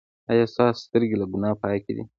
ایا 0.29 0.45
ستاسو 0.53 0.79
سترګې 0.85 1.15
له 1.19 1.25
ګناه 1.33 1.55
پاکې 1.61 1.91
دي؟ 1.95 2.03